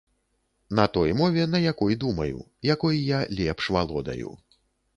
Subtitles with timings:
[0.77, 2.41] На той мове, на якой думаю,
[2.73, 4.37] якой я лепш валодаю.